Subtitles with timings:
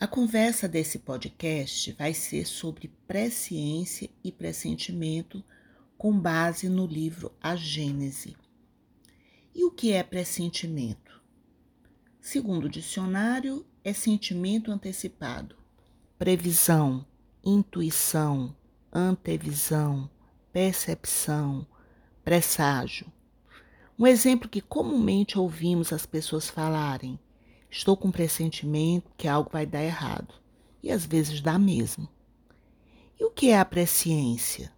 [0.00, 5.42] A conversa desse podcast vai ser sobre presciência e pressentimento
[5.96, 8.36] com base no livro A Gênese.
[9.52, 11.20] E o que é pressentimento?
[12.20, 15.56] Segundo o dicionário, é sentimento antecipado,
[16.16, 17.04] previsão,
[17.44, 18.54] intuição,
[18.92, 20.08] antevisão,
[20.52, 21.66] percepção,
[22.22, 23.12] presságio.
[23.98, 27.18] Um exemplo que comumente ouvimos as pessoas falarem:
[27.70, 30.34] estou com pressentimento que algo vai dar errado.
[30.82, 32.08] E às vezes dá mesmo.
[33.18, 34.72] E o que é a presciência?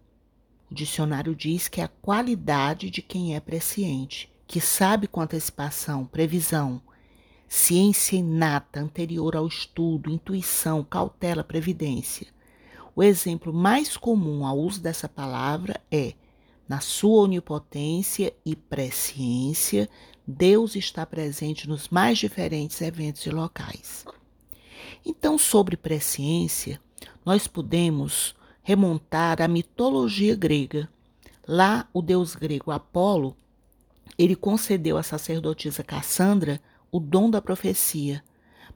[0.69, 6.05] O dicionário diz que é a qualidade de quem é presciente, que sabe com antecipação,
[6.05, 6.81] previsão,
[7.47, 12.27] ciência inata anterior ao estudo, intuição, cautela, previdência.
[12.95, 16.13] O exemplo mais comum ao uso dessa palavra é
[16.67, 19.89] na sua onipotência e presciência,
[20.31, 24.05] Deus está presente nos mais diferentes eventos e locais.
[25.05, 26.79] Então, sobre presciência,
[27.25, 30.87] nós podemos remontar à mitologia grega.
[31.45, 33.35] Lá, o deus grego Apolo,
[34.17, 38.23] ele concedeu à sacerdotisa Cassandra o dom da profecia,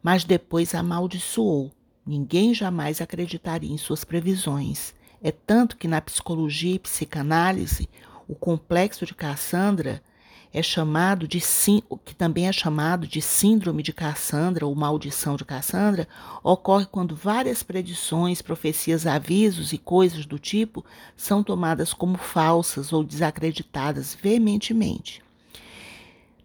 [0.03, 1.71] mas depois amaldiçoou.
[2.05, 4.93] Ninguém jamais acreditaria em suas previsões.
[5.21, 7.89] É tanto que na psicologia e psicanálise,
[8.27, 10.03] o complexo de Cassandra
[10.55, 11.41] é chamado de
[12.05, 16.07] que também é chamado de síndrome de Cassandra ou maldição de Cassandra,
[16.41, 20.85] ocorre quando várias predições, profecias, avisos e coisas do tipo
[21.17, 25.21] são tomadas como falsas ou desacreditadas veementemente.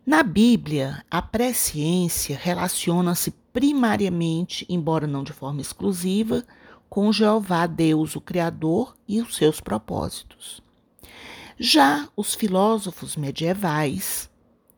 [0.05, 6.45] Na Bíblia, a presciência relaciona-se primariamente, embora não de forma exclusiva,
[6.89, 10.61] com Jeová Deus, o Criador, e os seus propósitos.
[11.63, 14.31] Já os filósofos medievais,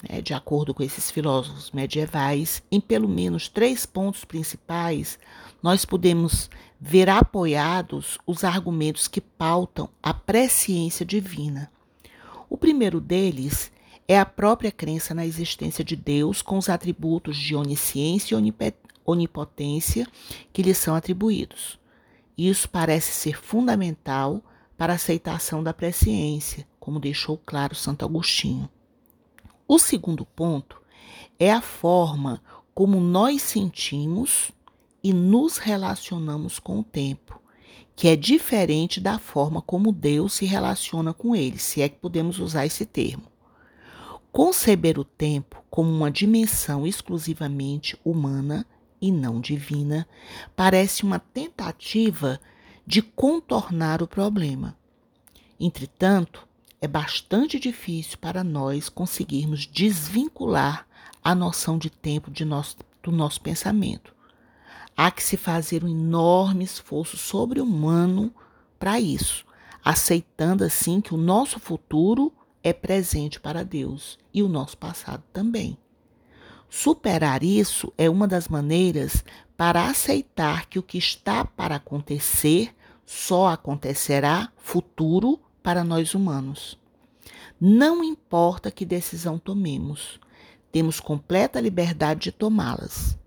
[0.02, 5.16] né, de acordo com esses filósofos medievais, em pelo menos três pontos principais,
[5.62, 11.70] nós podemos ver apoiados os argumentos que pautam a presciência divina.
[12.50, 13.70] O primeiro deles
[14.08, 18.74] é a própria crença na existência de Deus com os atributos de onisciência e
[19.06, 20.04] onipotência
[20.52, 21.78] que lhe são atribuídos.
[22.36, 24.42] Isso parece ser fundamental
[24.76, 28.68] para a aceitação da presciência, como deixou claro Santo Agostinho.
[29.68, 30.82] O segundo ponto
[31.38, 32.42] é a forma
[32.74, 34.50] como nós sentimos
[35.00, 37.40] e nos relacionamos com o tempo,
[37.94, 42.40] que é diferente da forma como Deus se relaciona com ele, se é que podemos
[42.40, 43.30] usar esse termo.
[44.32, 48.66] Conceber o tempo como uma dimensão exclusivamente humana
[49.00, 50.04] e não divina,
[50.56, 52.40] parece uma tentativa
[52.84, 54.76] de contornar o problema.
[55.60, 56.50] Entretanto,
[56.82, 60.84] é bastante difícil para nós conseguirmos desvincular
[61.22, 64.12] a noção de tempo de nosso, do nosso pensamento.
[64.96, 68.34] Há que se fazer um enorme esforço sobre-humano
[68.80, 69.44] para isso,
[69.84, 72.32] aceitando assim que o nosso futuro
[72.64, 75.78] é presente para Deus e o nosso passado também.
[76.68, 79.24] Superar isso é uma das maneiras
[79.56, 82.74] para aceitar que o que está para acontecer
[83.06, 86.78] só acontecerá futuro para nós humanos.
[87.60, 90.18] Não importa que decisão tomemos,
[90.72, 93.18] temos completa liberdade de tomá-las.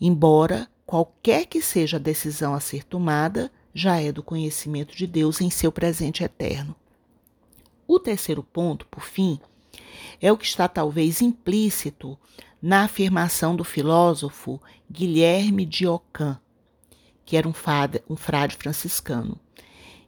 [0.00, 5.40] Embora qualquer que seja a decisão a ser tomada, já é do conhecimento de Deus
[5.40, 6.74] em seu presente eterno.
[7.86, 9.38] O terceiro ponto, por fim,
[10.20, 12.18] é o que está talvez implícito
[12.60, 16.40] na afirmação do filósofo Guilherme de Ockham,
[17.24, 19.38] que era um, fada, um frade franciscano.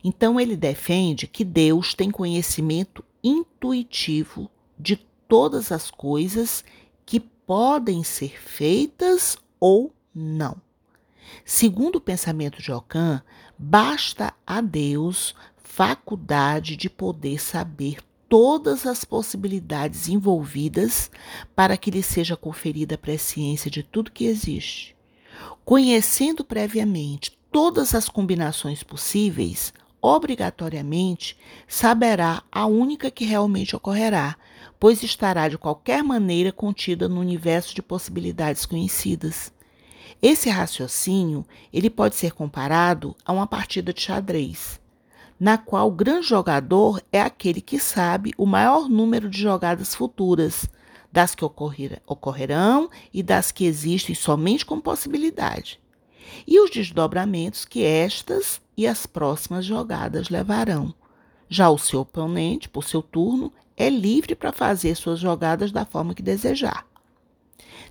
[0.02, 4.96] Então, ele defende que Deus tem conhecimento intuitivo de
[5.28, 6.64] todas as coisas
[7.04, 10.56] que podem ser feitas ou não.
[11.44, 13.22] Segundo o pensamento de Ockham,
[13.58, 21.10] basta a Deus faculdade de poder saber todas as possibilidades envolvidas
[21.54, 24.96] para que lhe seja conferida a presciência de tudo que existe.
[25.64, 31.36] Conhecendo previamente todas as combinações possíveis, obrigatoriamente
[31.66, 34.36] saberá a única que realmente ocorrerá,
[34.78, 39.52] pois estará de qualquer maneira contida no universo de possibilidades conhecidas.
[40.22, 44.80] Esse raciocínio, ele pode ser comparado a uma partida de xadrez
[45.40, 50.66] na qual o grande jogador é aquele que sabe o maior número de jogadas futuras,
[51.10, 55.80] das que ocorrer, ocorrerão e das que existem somente como possibilidade,
[56.46, 60.94] e os desdobramentos que estas e as próximas jogadas levarão.
[61.50, 66.14] Já o seu oponente, por seu turno, é livre para fazer suas jogadas da forma
[66.14, 66.86] que desejar.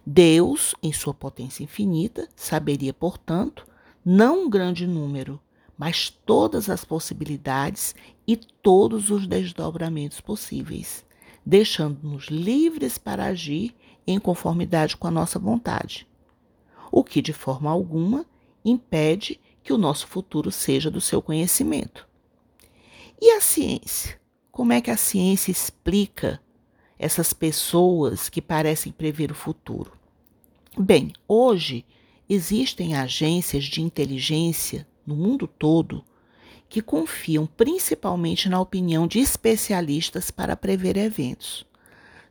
[0.04, 3.68] Deus, em sua potência infinita, saberia, portanto,
[4.04, 5.40] não um grande número,
[5.78, 7.94] mas todas as possibilidades
[8.26, 11.06] e todos os desdobramentos possíveis,
[11.46, 13.76] deixando-nos livres para agir
[14.08, 16.08] em conformidade com a nossa vontade,
[16.92, 18.26] o que de forma alguma
[18.66, 22.08] impede que o nosso futuro seja do seu conhecimento.
[23.22, 24.20] E a ciência?
[24.52, 26.42] Como é que a ciência explica
[26.98, 29.92] essas pessoas que parecem prever o futuro?
[30.78, 31.86] Bem, hoje
[32.30, 36.04] existem agências de inteligência no mundo todo
[36.70, 41.66] que confiam principalmente na opinião de especialistas para prever eventos.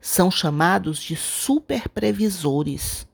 [0.00, 3.07] São chamados de superprevisores.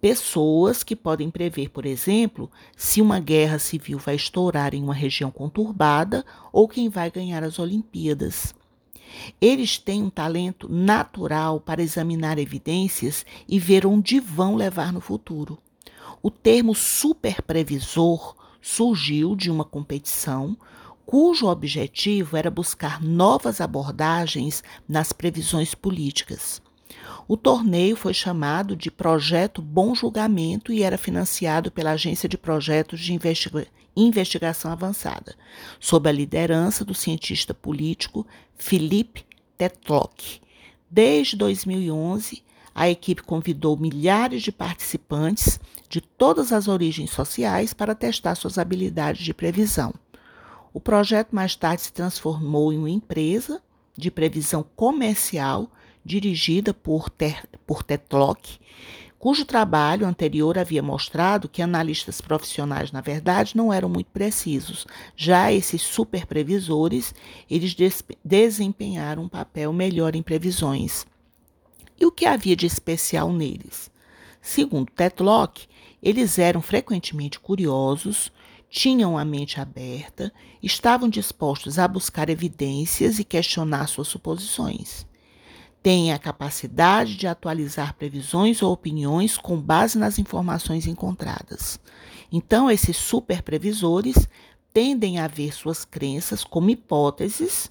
[0.00, 5.30] Pessoas que podem prever, por exemplo, se uma guerra civil vai estourar em uma região
[5.30, 8.54] conturbada ou quem vai ganhar as Olimpíadas.
[9.40, 15.58] Eles têm um talento natural para examinar evidências e ver onde vão levar no futuro.
[16.22, 20.56] O termo superprevisor surgiu de uma competição
[21.06, 26.60] cujo objetivo era buscar novas abordagens nas previsões políticas.
[27.28, 33.00] O torneio foi chamado de Projeto Bom Julgamento e era financiado pela Agência de Projetos
[33.00, 33.66] de Investiga
[33.96, 35.34] Investigação Avançada,
[35.80, 39.24] sob a liderança do cientista político Philippe
[39.56, 40.40] Tetlock.
[40.90, 42.42] Desde 2011,
[42.74, 45.58] a equipe convidou milhares de participantes
[45.88, 49.94] de todas as origens sociais para testar suas habilidades de previsão.
[50.74, 53.62] O projeto mais tarde se transformou em uma empresa
[53.96, 55.70] de previsão comercial
[56.06, 58.58] dirigida por, Ter, por Tetlock,
[59.18, 64.86] cujo trabalho anterior havia mostrado que analistas profissionais, na verdade, não eram muito precisos.
[65.16, 67.12] Já esses superprevisores,
[67.50, 71.04] eles des desempenharam um papel melhor em previsões.
[71.98, 73.90] E o que havia de especial neles?
[74.40, 75.66] Segundo Tetlock,
[76.00, 78.30] eles eram frequentemente curiosos,
[78.70, 80.32] tinham a mente aberta,
[80.62, 85.06] estavam dispostos a buscar evidências e questionar suas suposições.
[85.86, 91.78] Têm a capacidade de atualizar previsões ou opiniões com base nas informações encontradas.
[92.32, 94.28] Então, esses superprevisores
[94.74, 97.70] tendem a ver suas crenças como hipóteses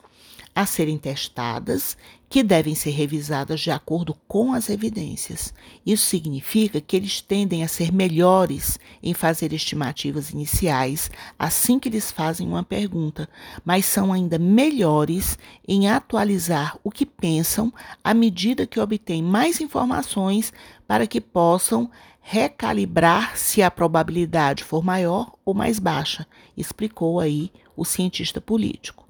[0.55, 1.97] a serem testadas,
[2.29, 5.53] que devem ser revisadas de acordo com as evidências.
[5.85, 12.11] Isso significa que eles tendem a ser melhores em fazer estimativas iniciais assim que eles
[12.11, 13.29] fazem uma pergunta,
[13.63, 15.37] mas são ainda melhores
[15.67, 17.73] em atualizar o que pensam
[18.03, 20.51] à medida que obtêm mais informações
[20.87, 21.89] para que possam
[22.27, 26.25] recalibrar se a probabilidade for maior ou mais baixa,
[26.57, 29.07] explicou aí o cientista político.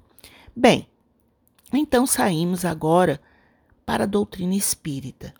[0.54, 0.86] Bem,
[1.72, 3.20] então saímos agora
[3.84, 5.34] para a doutrina espírita.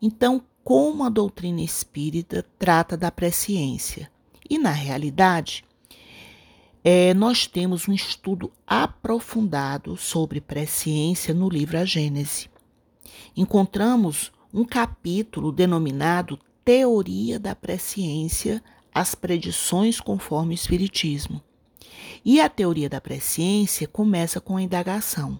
[0.00, 4.10] Então, como a doutrina espírita trata da presciência?
[4.48, 5.64] E na realidade,
[6.82, 12.50] é, nós temos um estudo aprofundado sobre presciência no livro A Gênese.
[13.36, 18.62] Encontramos um capítulo denominado Teoria da Presciência,
[18.92, 21.42] as predições conforme o Espiritismo.
[22.24, 25.38] E a teoria da presciência começa com a indagação: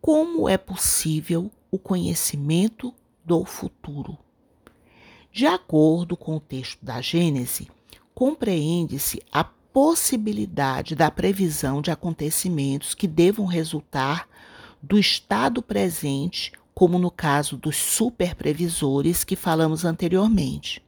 [0.00, 2.94] como é possível o conhecimento
[3.24, 4.18] do futuro?
[5.32, 7.68] De acordo com o texto da Gênese,
[8.14, 14.28] compreende-se a possibilidade da previsão de acontecimentos que devam resultar
[14.80, 20.80] do estado presente, como no caso dos superprevisores que falamos anteriormente.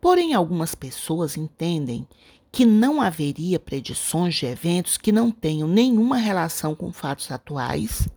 [0.00, 2.06] Porém, algumas pessoas entendem
[2.54, 8.08] que não haveria predições de eventos que não tenham nenhuma relação com fatos atuais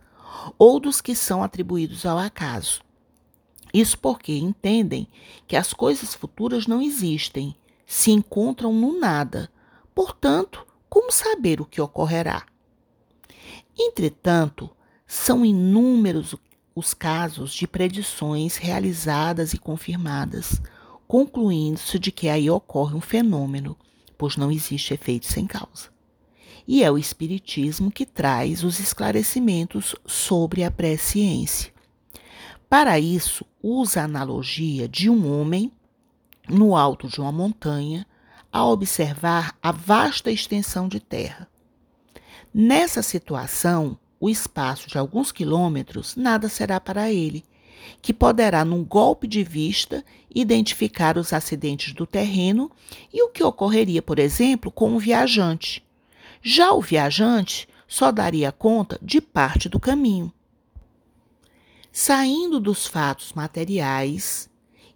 [0.59, 2.81] ou dos que são atribuídos ao acaso.
[3.73, 5.07] Isso porque entendem
[5.47, 9.49] que as coisas futuras não existem, se encontram no nada.
[9.95, 12.45] Portanto, como saber o que ocorrerá?
[13.75, 14.69] Entretanto,
[15.07, 16.35] são inúmeros
[16.75, 20.61] os casos de predições realizadas e confirmadas,
[21.07, 23.75] concluindo-se de que aí ocorre um fenômeno
[24.17, 25.89] pois não existe efeito sem causa.
[26.67, 31.71] E é o Espiritismo que traz os esclarecimentos sobre a presciência.
[32.69, 35.71] Para isso, usa a analogia de um homem
[36.49, 38.05] no alto de uma montanha
[38.51, 41.47] a observar a vasta extensão de terra.
[42.53, 47.45] Nessa situação, o espaço de alguns quilômetros nada será para ele,
[48.01, 50.03] que poderá, num golpe de vista,
[50.33, 52.71] identificar os acidentes do terreno
[53.11, 55.83] e o que ocorreria, por exemplo, com o viajante.
[56.41, 60.31] Já o viajante só daria conta de parte do caminho.
[61.91, 64.49] Saindo dos fatos materiais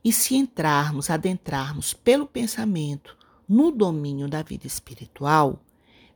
[0.03, 5.59] e se entrarmos, adentrarmos pelo pensamento no domínio da vida espiritual,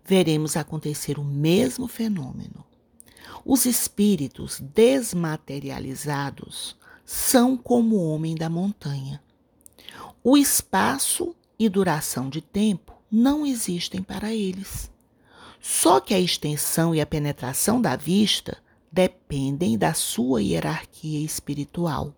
[0.06, 2.64] veremos acontecer o mesmo fenômeno.
[3.44, 9.22] Os espíritos desmaterializados são como o homem da montanha.
[10.24, 14.92] O espaço e duração de tempo não existem para eles.
[15.62, 18.58] Só que a extensão e a penetração da vista
[18.92, 22.14] dependem da sua hierarquia espiritual.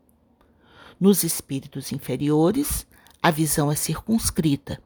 [0.99, 2.85] Nos espíritos inferiores,
[3.21, 4.81] a visão é circunscrita.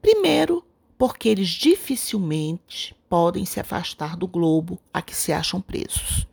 [0.00, 0.64] Primeiro,
[0.98, 6.26] porque eles dificilmente podem se afastar do globo a que se acham presos.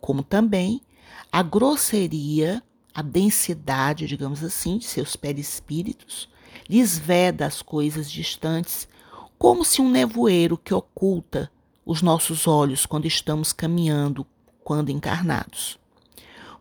[0.00, 0.80] Como também
[1.32, 2.62] a grosseria,
[2.94, 6.28] a densidade, digamos assim, de seus perispíritos
[6.70, 8.86] lhes veda as coisas distantes,
[9.36, 11.50] como se um nevoeiro que oculta
[11.84, 14.24] os nossos olhos quando estamos caminhando,
[14.62, 15.76] quando encarnados.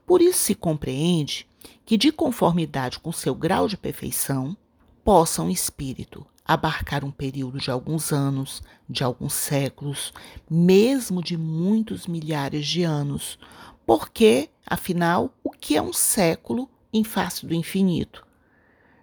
[0.08, 1.48] Por isso se compreende
[1.86, 4.58] que, de conformidade com seu grau de perfeição,
[5.04, 10.12] possa um espírito abarcar um período de alguns anos, de alguns séculos,
[10.50, 13.40] mesmo de muitos milhares de anos,
[13.86, 18.28] porque, afinal, o que é um século em face do infinito?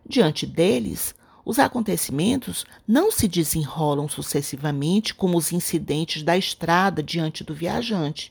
[0.07, 7.55] Diante deles, os acontecimentos não se desenrolam sucessivamente como os incidentes da estrada diante do
[7.55, 8.31] viajante.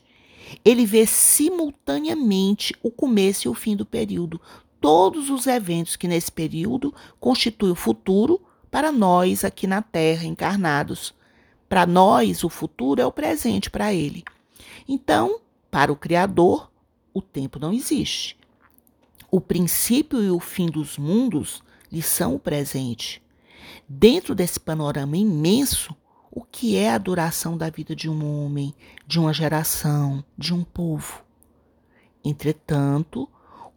[0.64, 4.40] Ele vê simultaneamente o começo e o fim do período,
[4.80, 11.14] todos os eventos que nesse período constituem o futuro para nós aqui na Terra encarnados.
[11.68, 14.24] Para nós, o futuro é o presente para ele.
[14.88, 16.70] Então, para o Criador,
[17.12, 18.36] o tempo não existe.
[19.30, 23.22] O princípio e o fim dos mundos lhe são o presente.
[23.86, 25.94] Dentro desse panorama imenso,
[26.30, 28.74] o que é a duração da vida de um homem,
[29.06, 31.22] de uma geração, de um povo?
[32.24, 33.28] Entretanto,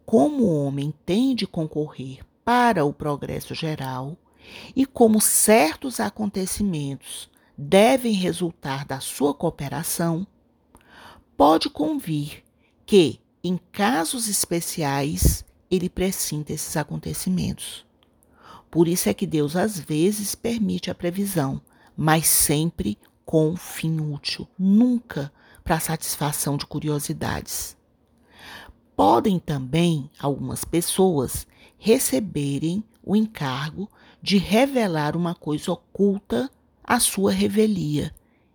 [0.04, 4.16] como o homem tem de concorrer para o progresso geral,
[4.74, 10.26] e como certos acontecimentos devem resultar da sua cooperação,
[11.36, 12.42] pode convir
[12.84, 17.86] que, em casos especiais, ele pressinta esses acontecimentos.
[18.70, 21.60] Por isso é que Deus às vezes permite a previsão,
[21.96, 25.32] mas sempre com fim útil, nunca
[25.62, 27.76] para satisfação de curiosidades.
[28.96, 31.46] Podem também algumas pessoas
[31.78, 33.88] receberem o encargo
[34.22, 36.48] de revelar uma coisa oculta
[36.84, 38.14] à sua revelia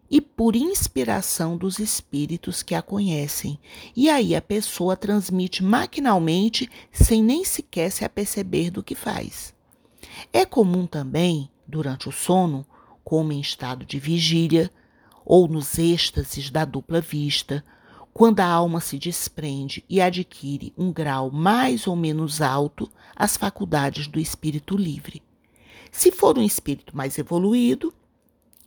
[0.10, 3.60] e por inspiração dos espíritos que a conhecem.
[3.94, 9.54] E aí a pessoa transmite maquinalmente sem nem sequer se aperceber do que faz.
[10.32, 12.66] É comum também, durante o sono,
[13.04, 14.72] como em estado de vigília,
[15.26, 17.62] ou nos êxtases da dupla vista,
[18.14, 24.08] quando a alma se desprende e adquire um grau mais ou menos alto, as faculdades
[24.08, 25.22] do espírito livre.
[25.92, 27.94] Se for um espírito mais evoluído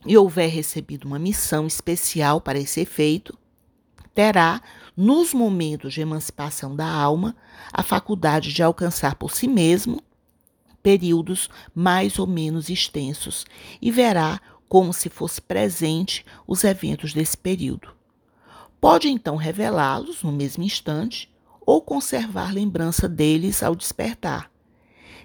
[0.05, 3.37] e houver recebido uma missão especial para esse efeito,
[4.13, 4.61] terá,
[4.95, 7.35] nos momentos de emancipação da alma,
[7.71, 10.01] a faculdade de alcançar por si mesmo
[10.81, 13.45] períodos mais ou menos extensos
[13.81, 17.89] e verá como se fosse presente os eventos desse período.
[18.79, 21.29] Pode então revelá-los no mesmo instante
[21.63, 24.51] ou conservar lembrança deles ao despertar.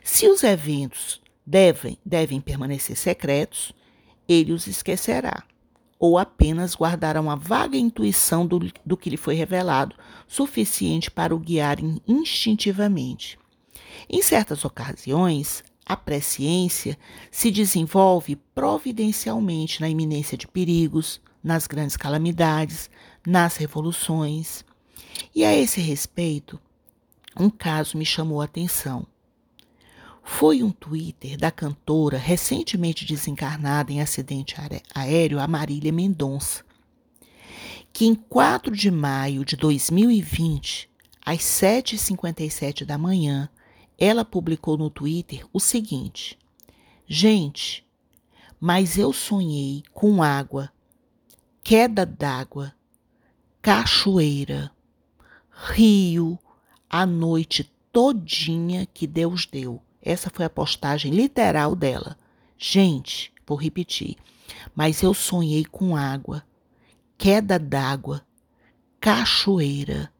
[0.04, 3.72] Se os eventos devem, devem permanecer secretos,
[4.28, 5.44] ele os esquecerá,
[5.98, 9.94] ou apenas guardará uma vaga intuição do, do que lhe foi revelado,
[10.26, 13.38] suficiente para o guiar instintivamente.
[14.08, 16.98] Em certas ocasiões, a presciência
[17.30, 22.90] se desenvolve providencialmente na iminência de perigos, nas grandes calamidades,
[23.24, 24.64] nas revoluções.
[25.32, 26.60] E a esse respeito,
[27.38, 29.06] um caso me chamou a atenção.
[30.28, 34.56] Foi um Twitter da cantora recentemente desencarnada em acidente
[34.92, 36.64] aéreo, a Marília Mendonça,
[37.92, 40.90] que em 4 de maio de 2020,
[41.24, 43.48] às 7h57 da manhã,
[43.96, 46.36] ela publicou no Twitter o seguinte:
[47.06, 47.86] Gente,
[48.60, 50.70] mas eu sonhei com água,
[51.62, 52.74] queda d'água,
[53.62, 54.72] cachoeira,
[55.50, 56.36] rio,
[56.90, 59.85] a noite todinha que Deus deu.
[60.06, 62.16] Essa foi a postagem literal dela.
[62.56, 64.14] Gente, vou repetir.
[64.72, 66.44] Mas eu sonhei com água,
[67.18, 68.24] queda d'água,
[69.00, 70.12] cachoeira,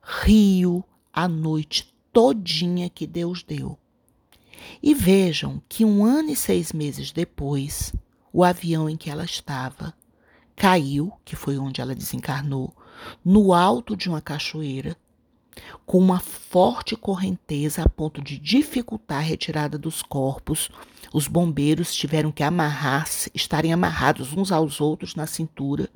[0.00, 3.76] rio, a noite todinha que Deus deu.
[4.80, 7.92] E vejam que um ano e seis meses depois,
[8.32, 9.92] o avião em que ela estava
[10.54, 12.72] caiu, que foi onde ela desencarnou,
[13.24, 14.96] no alto de uma cachoeira,
[15.86, 20.70] com uma forte correnteza a ponto de dificultar a retirada dos corpos.
[21.12, 25.88] Os bombeiros tiveram que amarrar-se, estarem amarrados uns aos outros na cintura,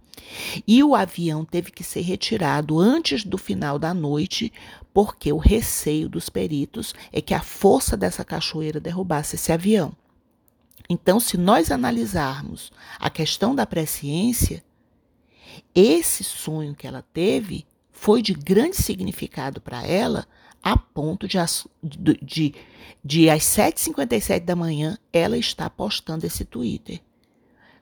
[0.67, 4.53] e o avião teve que ser retirado antes do final da noite,
[4.93, 9.93] porque o receio dos peritos é que a força dessa cachoeira derrubasse esse avião.
[10.89, 14.65] Então, se nós analisarmos a questão da presciência,
[15.75, 17.67] esse sonho que ela teve
[18.01, 20.25] foi de grande significado para ela,
[20.63, 21.37] a ponto de,
[22.23, 22.55] de,
[23.05, 27.01] de, às 7h57 da manhã ela está postando esse Twitter.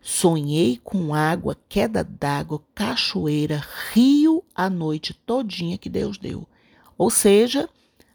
[0.01, 6.49] Sonhei com água, queda d'água, cachoeira, rio a noite todinha que Deus deu.
[6.97, 7.69] Ou seja,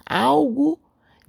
[0.04, 0.80] algo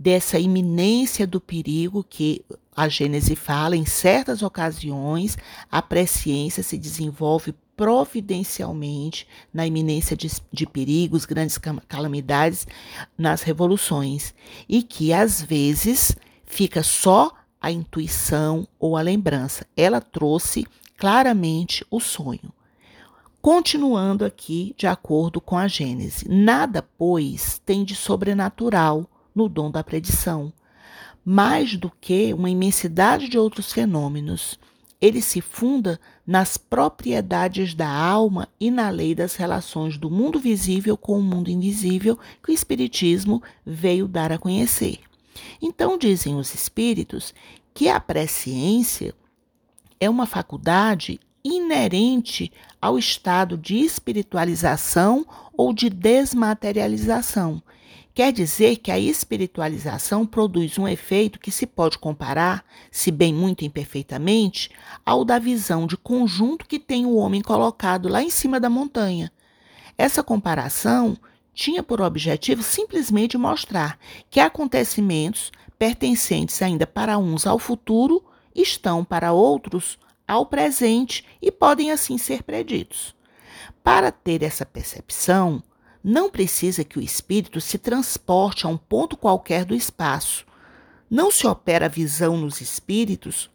[0.03, 2.45] dessa iminência do perigo que
[2.75, 5.39] a Gênese fala, em certas ocasiões,
[5.71, 11.57] a presciência se desenvolve providencialmente na iminência de, de, perigos, grandes
[11.89, 12.67] calamidades
[13.17, 14.35] nas revoluções,
[14.69, 17.31] e que às vezes fica só
[17.61, 19.65] a intuição ou a lembrança.
[19.77, 20.67] Ela trouxe
[20.97, 22.53] claramente o sonho.
[23.41, 29.83] Continuando aqui, de acordo com a Gênese, nada, pois, tem de sobrenatural no dom da
[29.83, 30.53] predição,
[31.25, 34.59] mais do que uma imensidade de outros fenômenos
[35.03, 40.97] ele se funda nas propriedades da alma e na lei das relações do mundo visível
[40.97, 45.01] com o mundo invisível que o Espiritismo veio dar a conhecer.
[45.61, 47.35] Então, dizem os espíritos
[47.75, 49.13] que a presciência
[49.99, 57.61] é uma faculdade inerente ao estado de espiritualização ou de desmaterialização
[58.15, 63.65] Quer dizer que a espiritualização produz um efeito que se pode comparar, se bem muito
[63.65, 64.71] imperfeitamente,
[65.05, 69.33] ao da visão de conjunto que tem o homem colocado lá em cima da montanha.
[69.97, 71.17] Essa comparação
[71.55, 78.23] tinha por objetivo simplesmente mostrar que acontecimentos pertencentes ainda para uns ao futuro
[78.55, 83.15] estão para outros ao presente e podem assim ser preditos.
[83.83, 85.63] Para ter essa percepção,
[86.03, 90.45] não precisa que o espírito se transporte a um ponto qualquer do espaço.
[91.09, 93.51] Não se opera a visão nos espíritos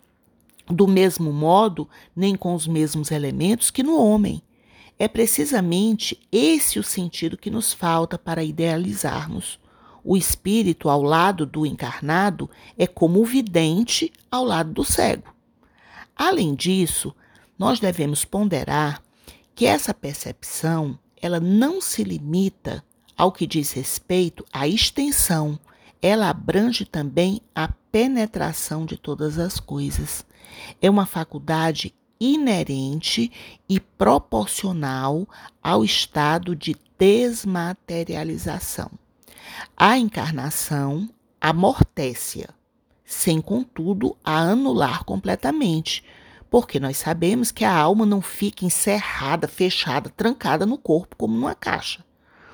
[0.69, 4.41] do mesmo modo, nem com os mesmos elementos que no homem.
[4.99, 9.59] É precisamente esse o sentido que nos falta para idealizarmos.
[10.03, 15.33] O espírito ao lado do encarnado é como o vidente ao lado do cego.
[16.15, 17.13] Além disso,
[17.59, 19.01] nós devemos ponderar
[19.53, 22.83] que essa percepção ela não se limita
[23.17, 25.59] ao que diz respeito à extensão,
[26.01, 30.23] ela abrange também a penetração de todas as coisas.
[30.81, 33.31] É uma faculdade inerente
[33.67, 35.27] e proporcional
[35.61, 38.89] ao estado de desmaterialização.
[39.75, 42.49] A encarnação amortece-a,
[43.05, 46.03] sem contudo a anular completamente,
[46.49, 51.55] porque nós sabemos que a alma não fica encerrada, fechada, trancada no corpo como numa
[51.55, 52.03] caixa.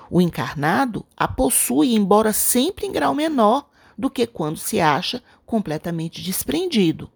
[0.10, 6.21] O encarnado a possui, embora sempre em grau menor do que quando se acha completamente
[6.21, 7.10] desprendido.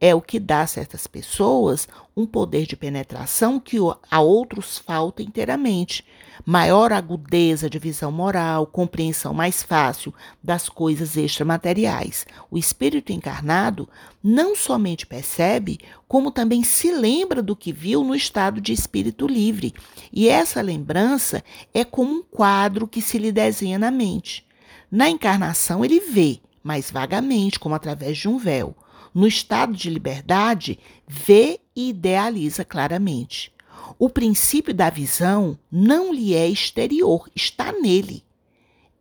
[0.00, 3.76] É o que dá a certas pessoas um poder de penetração que
[4.10, 6.04] a outros falta inteiramente.
[6.44, 12.26] Maior agudeza de visão moral, compreensão mais fácil das coisas extramateriais.
[12.50, 13.88] O espírito encarnado
[14.22, 19.74] não somente percebe, como também se lembra do que viu no estado de espírito livre.
[20.12, 24.46] E essa lembrança é como um quadro que se lhe desenha na mente.
[24.90, 28.76] Na encarnação, ele vê, mas vagamente, como através de um véu
[29.14, 33.52] no estado de liberdade, vê e idealiza claramente.
[33.96, 38.24] O princípio da visão não lhe é exterior, está nele.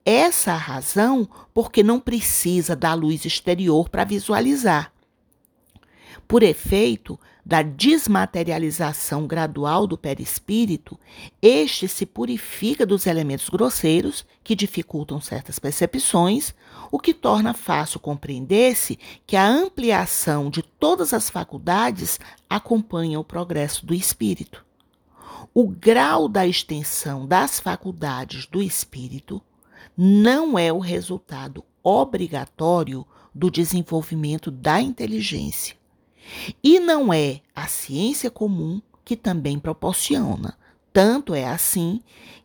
[0.06, 4.94] Essa a razão porque não precisa da luz exterior para visualizar.
[6.28, 11.00] Por efeito da desmaterialização gradual do perispírito,
[11.40, 16.56] este se purifica dos elementos grosseiros que dificultam certas percepções,
[16.92, 23.86] o que torna fácil compreender-se que a ampliação de todas as faculdades acompanha o progresso
[23.86, 24.66] do espírito.
[25.54, 29.40] O grau da extensão das faculdades do espírito
[29.96, 35.76] não é o resultado obrigatório do desenvolvimento da inteligência
[36.64, 40.58] e não é a ciência comum que também proporciona.
[40.92, 42.02] Tanto é assim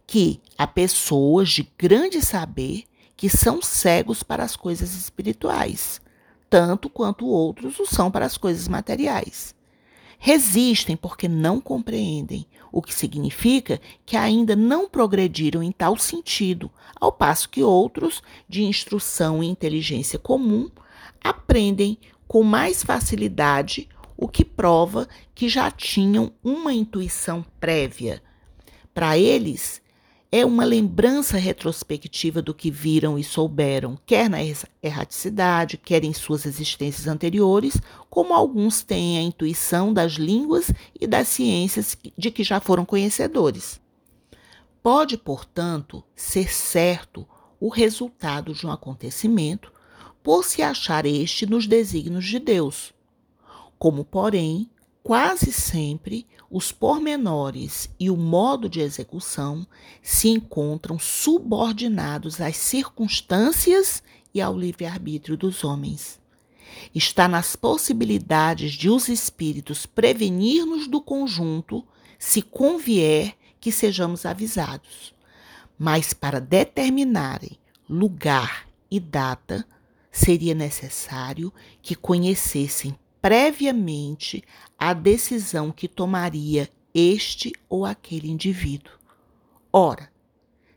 [0.07, 2.85] que há pessoas de grande saber
[3.17, 6.01] que são cegos para as coisas espirituais,
[6.49, 9.55] tanto quanto outros o são para as coisas materiais.
[10.23, 17.11] resistem porque não compreendem, o que significa que ainda não progrediram em tal sentido, ao
[17.11, 20.71] passo que outros, de instrução e inteligência comum,
[21.25, 21.99] aprendem
[22.31, 28.23] com mais facilidade, o que prova que já tinham uma intuição prévia.
[28.95, 29.83] Para eles,
[30.31, 34.39] é uma lembrança retrospectiva do que viram e souberam, quer na
[34.81, 41.27] erraticidade, quer em suas existências anteriores, como alguns têm a intuição das línguas e das
[41.27, 43.81] ciências de que já foram conhecedores.
[44.81, 47.27] Pode, portanto, ser certo
[47.59, 49.80] o resultado de um acontecimento
[50.23, 52.93] por se achar este nos desígnios de Deus,
[53.79, 54.71] como, porém,
[55.03, 59.67] quase sempre os pormenores e o modo de execução
[60.03, 64.03] se encontram subordinados às circunstâncias
[64.35, 66.21] e ao livre-arbítrio dos homens.
[66.95, 71.85] Está nas possibilidades de os espíritos prevenir-nos do conjunto,
[72.19, 75.15] se convier que sejamos avisados.
[75.79, 79.67] Mas para determinarem lugar e data,
[80.11, 84.43] seria necessário que conhecessem previamente
[84.79, 88.93] a decisão que tomaria este ou aquele indivíduo.
[89.73, 90.11] Ora,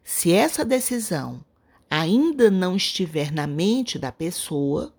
[0.04, 1.44] se essa decisão
[1.90, 4.94] ainda não estiver na mente da pessoa,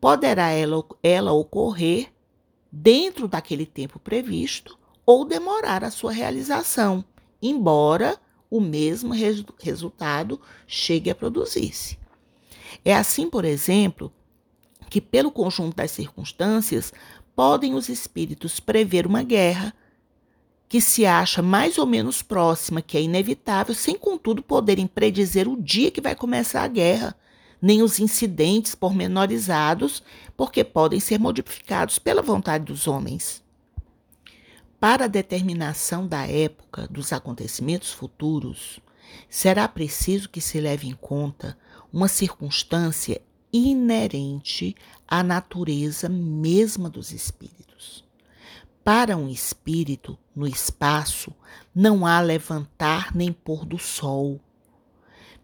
[0.00, 2.12] poderá ela, ela ocorrer
[2.70, 7.04] dentro daquele tempo previsto ou demorar a sua realização,
[7.40, 8.18] embora
[8.50, 11.98] o mesmo resu resultado chegue a produzir-se.
[12.86, 14.12] É assim, por exemplo,
[14.88, 16.92] que, pelo conjunto das circunstâncias,
[17.34, 19.74] podem os espíritos prever uma guerra
[20.68, 25.60] que se acha mais ou menos próxima, que é inevitável, sem contudo poderem predizer o
[25.60, 27.16] dia que vai começar a guerra,
[27.60, 30.00] nem os incidentes pormenorizados,
[30.36, 33.42] porque podem ser modificados pela vontade dos homens.
[34.78, 38.78] Para a determinação da época dos acontecimentos futuros,
[39.28, 41.58] será preciso que se leve em conta
[41.92, 43.20] uma circunstância
[43.52, 44.74] inerente
[45.06, 48.04] à natureza mesma dos espíritos.
[48.84, 51.32] Para um espírito, no espaço,
[51.74, 54.40] não há levantar nem pôr do sol.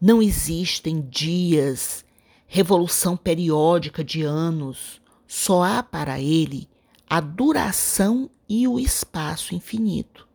[0.01, 2.05] Não existem dias,
[2.47, 5.01] revolução periódica de anos.
[5.27, 6.69] Só há para ele
[7.09, 10.29] a duração e o espaço infinito.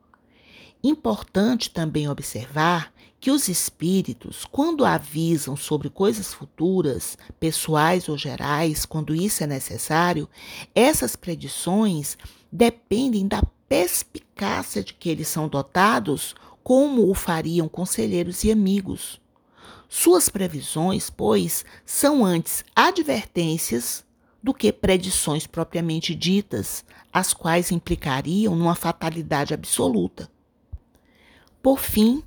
[0.84, 9.16] Importante também observar que os espíritos, quando avisam sobre coisas futuras, pessoais ou gerais, quando
[9.16, 10.30] isso é necessário,
[10.76, 12.18] essas predições
[12.52, 19.20] dependem da perspicácia de que eles são dotados, como o fariam conselheiros e amigos.
[19.90, 24.06] Suas previsões, pois, são antes advertências
[24.44, 30.30] do que predições propriamente ditas, as quais implicariam numa fatalidade absoluta.
[31.62, 32.22] Por fim,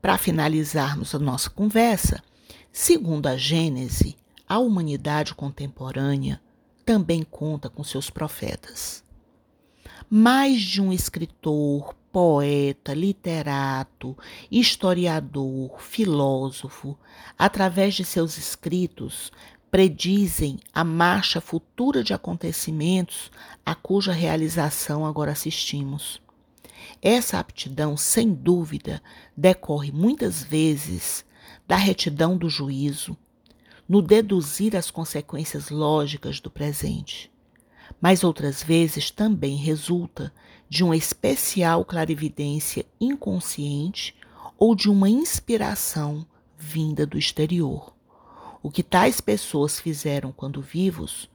[0.00, 2.22] para finalizarmos a nossa conversa,
[2.72, 4.16] segundo a Gênese,
[4.48, 6.40] a humanidade contemporânea
[6.84, 9.02] também conta com seus profetas.
[10.08, 14.16] Mais de um escritor, poeta, literato,
[14.50, 16.96] historiador, filósofo,
[17.36, 19.32] através de seus escritos,
[19.70, 23.30] predizem a marcha futura de acontecimentos
[23.64, 26.22] a cuja realização agora assistimos.
[27.00, 29.02] Essa aptidão, sem dúvida,
[29.36, 31.24] decorre muitas vezes
[31.66, 33.16] da retidão do juízo,
[33.88, 37.30] no deduzir as consequências lógicas do presente,
[38.00, 40.32] mas outras vezes também resulta
[40.68, 44.14] de uma especial clarividência inconsciente
[44.58, 46.26] ou de uma inspiração
[46.58, 47.94] vinda do exterior.
[48.62, 51.30] O que tais pessoas fizeram quando vivos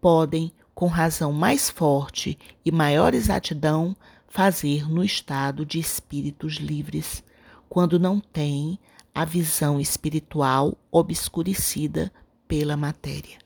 [0.00, 3.96] podem, com razão mais forte e maior exatidão,
[4.28, 7.22] fazer no estado de espíritos livres,
[7.68, 8.78] quando não têm
[9.14, 12.12] a visão espiritual obscurecida
[12.46, 13.45] pela matéria.